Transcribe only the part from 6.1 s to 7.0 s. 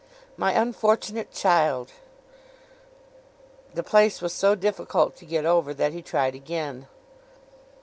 again.